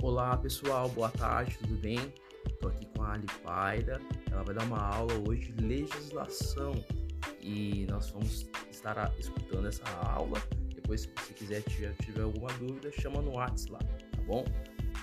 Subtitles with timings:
[0.00, 1.98] Olá pessoal, boa tarde, tudo bem?
[2.46, 6.72] Estou aqui com a Ali Paida, ela vai dar uma aula hoje de legislação
[7.40, 10.40] e nós vamos estar escutando essa aula.
[10.72, 14.44] Depois, se você quiser tiver, tiver alguma dúvida, chama no WhatsApp lá, tá bom?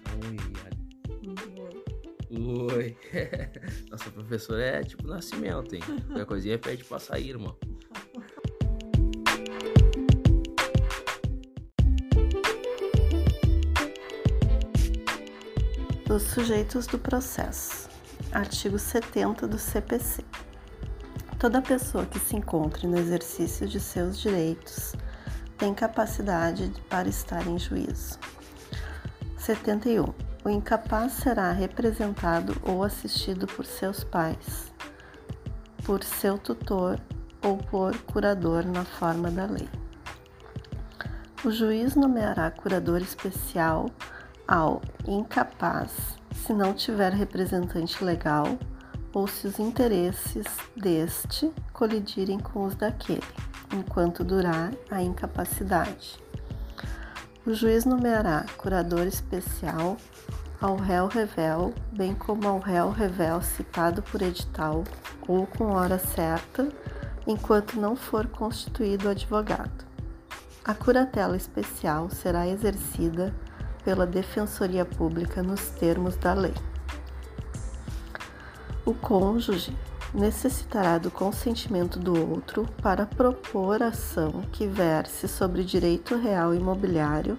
[0.00, 0.28] Então,
[0.66, 0.78] Ali.
[2.30, 2.72] Oi.
[2.76, 2.96] Oi.
[3.90, 5.80] Nossa professora é tipo nascimento, hein?
[6.06, 7.56] Qualquer coisinha pede pra sair, irmão.
[16.14, 17.88] Os sujeitos do processo.
[18.32, 20.22] Artigo 70 do CPC.
[21.38, 24.92] Toda pessoa que se encontre no exercício de seus direitos
[25.56, 28.18] tem capacidade para estar em juízo.
[29.38, 30.04] 71.
[30.44, 34.70] O incapaz será representado ou assistido por seus pais,
[35.82, 37.00] por seu tutor
[37.42, 39.68] ou por curador na forma da lei.
[41.42, 43.86] O juiz nomeará curador especial
[44.46, 48.58] ao incapaz se não tiver representante legal
[49.12, 53.22] ou se os interesses deste colidirem com os daquele,
[53.72, 56.18] enquanto durar a incapacidade.
[57.44, 59.96] O juiz nomeará curador especial
[60.60, 64.84] ao réu revel, bem como ao réu revel citado por edital
[65.26, 66.68] ou com hora certa,
[67.26, 69.84] enquanto não for constituído advogado.
[70.64, 73.34] A curatela especial será exercida
[73.84, 76.54] pela Defensoria Pública nos termos da lei.
[78.84, 79.76] O cônjuge
[80.12, 87.36] necessitará do consentimento do outro para propor ação que verse sobre direito real imobiliário,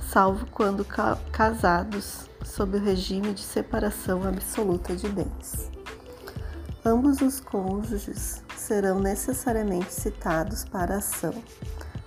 [0.00, 5.70] salvo quando ca casados sob o regime de separação absoluta de bens.
[6.84, 11.34] Ambos os cônjuges serão necessariamente citados para ação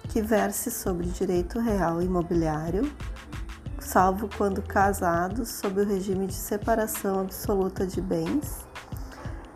[0.10, 2.90] que verse sobre direito real imobiliário,
[3.86, 8.68] salvo quando casados sob o regime de separação absoluta de bens,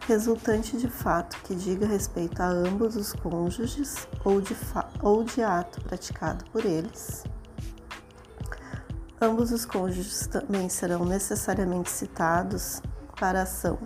[0.07, 4.55] resultante de fato que diga respeito a ambos os cônjuges ou de,
[5.01, 7.23] ou de ato praticado por eles.
[9.19, 12.81] Ambos os cônjuges também serão necessariamente citados
[13.19, 13.77] para ação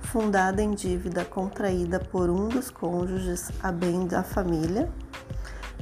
[0.00, 4.90] fundada em dívida contraída por um dos cônjuges a bem da família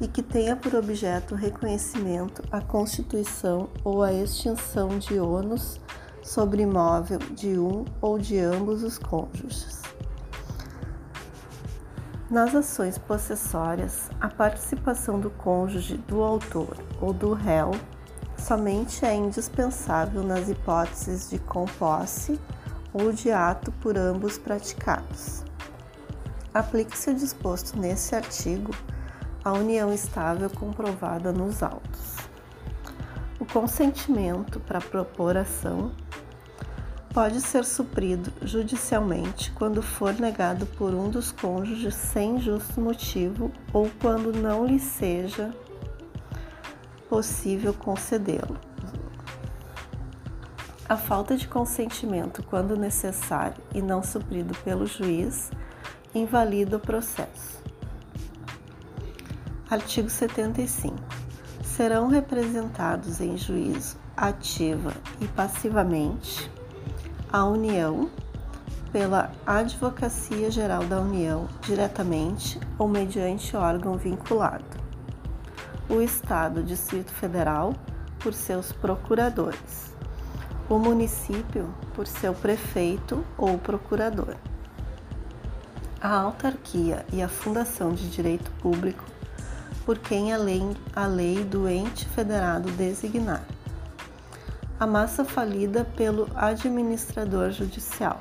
[0.00, 5.80] e que tenha por objeto o reconhecimento, a constituição ou a extinção de ônus
[6.22, 9.82] sobre imóvel de um ou de ambos os cônjuges.
[12.28, 17.70] Nas ações possessórias, a participação do cônjuge, do autor ou do réu
[18.36, 22.40] somente é indispensável nas hipóteses de composse
[22.92, 25.44] ou de ato por ambos praticados.
[26.52, 28.72] Aplique-se o disposto nesse artigo
[29.46, 32.16] a união estável comprovada nos autos.
[33.38, 35.92] O consentimento para propor ação
[37.14, 43.88] pode ser suprido judicialmente quando for negado por um dos cônjuges sem justo motivo ou
[44.00, 45.54] quando não lhe seja
[47.08, 48.58] possível concedê-lo.
[50.88, 55.52] A falta de consentimento, quando necessário e não suprido pelo juiz,
[56.12, 57.65] invalida o processo.
[59.68, 60.94] Artigo 75.
[61.64, 66.48] Serão representados em juízo ativa e passivamente
[67.32, 68.08] a União
[68.92, 74.64] pela Advocacia Geral da União, diretamente ou mediante órgão vinculado.
[75.88, 77.74] O Estado, Distrito Federal,
[78.20, 79.92] por seus procuradores.
[80.68, 84.36] O município, por seu prefeito ou procurador.
[86.00, 89.15] A autarquia e a Fundação de Direito Público
[89.86, 90.60] por quem a lei,
[90.96, 93.46] a lei do ente federado designar.
[94.80, 98.20] A massa falida pelo administrador judicial.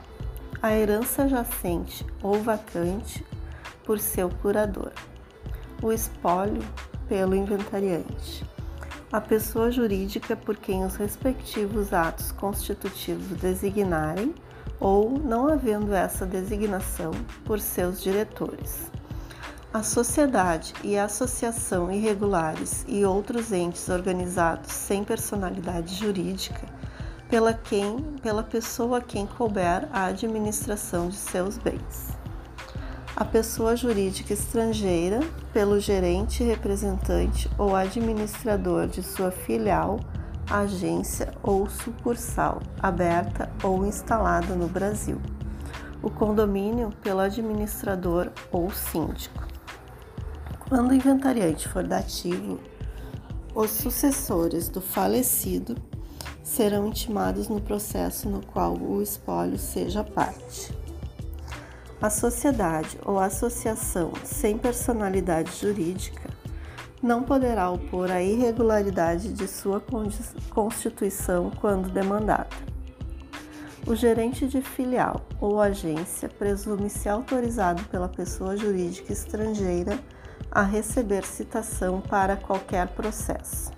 [0.62, 3.26] A herança jacente ou vacante
[3.84, 4.92] por seu curador.
[5.82, 6.64] O espólio
[7.10, 8.46] pelo inventariante.
[9.12, 14.36] A pessoa jurídica por quem os respectivos atos constitutivos designarem
[14.80, 17.12] ou, não havendo essa designação,
[17.44, 18.92] por seus diretores
[19.76, 26.66] a sociedade e a associação irregulares e outros entes organizados sem personalidade jurídica,
[27.30, 32.08] pela quem, pela pessoa a quem couber a administração de seus bens.
[33.18, 35.20] A pessoa jurídica estrangeira,
[35.52, 40.00] pelo gerente, representante ou administrador de sua filial,
[40.50, 45.20] agência ou sucursal, aberta ou instalada no Brasil.
[46.02, 49.45] O condomínio, pelo administrador ou síndico.
[50.76, 52.60] Quando o inventariante for dativo,
[53.56, 55.74] os sucessores do falecido
[56.44, 60.78] serão intimados no processo no qual o espólio seja parte.
[62.02, 66.30] A sociedade ou associação sem personalidade jurídica
[67.02, 69.82] não poderá opor a irregularidade de sua
[70.50, 72.50] constituição quando demandada.
[73.88, 79.98] O gerente de filial ou agência presume-se autorizado pela pessoa jurídica estrangeira
[80.52, 83.72] a receber citação para qualquer processo.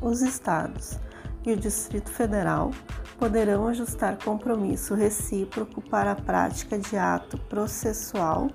[0.00, 0.98] Os estados
[1.46, 2.70] e o Distrito Federal
[3.18, 8.50] poderão ajustar compromisso recíproco para a prática de ato processual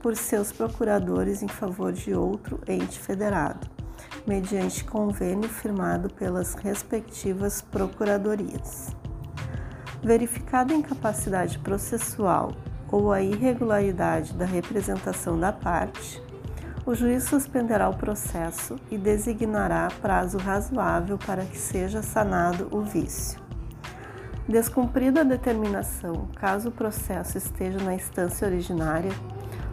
[0.00, 3.66] por seus procuradores em favor de outro ente federado,
[4.26, 8.94] mediante convênio firmado pelas respectivas procuradorias.
[10.02, 12.52] Verificada a incapacidade processual
[12.94, 16.22] ou a irregularidade da representação da parte,
[16.86, 23.42] o juiz suspenderá o processo e designará prazo razoável para que seja sanado o vício.
[24.48, 29.10] Descumprida a determinação, caso o processo esteja na instância originária,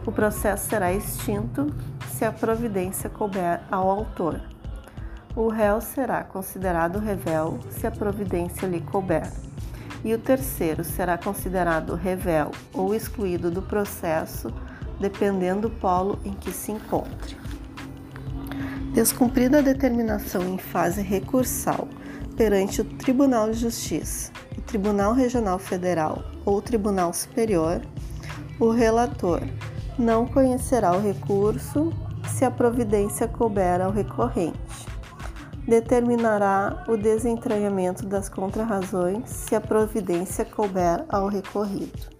[0.04, 1.72] o processo será extinto
[2.08, 4.40] se a providência couber ao autor.
[5.36, 9.30] O réu será considerado revel se a providência lhe couber,
[10.04, 14.52] e o terceiro será considerado revel ou excluído do processo,
[15.00, 17.36] dependendo do polo em que se encontre.
[18.92, 21.88] Descumprida a determinação em fase recursal
[22.36, 27.80] perante o Tribunal de Justiça, o Tribunal Regional Federal ou o Tribunal Superior,
[28.58, 29.42] o relator
[29.98, 31.92] não conhecerá o recurso
[32.28, 34.91] se a providência couber ao recorrente.
[35.66, 42.11] Determinará o desentranhamento das contrarrazões se a providência couber ao recorrido.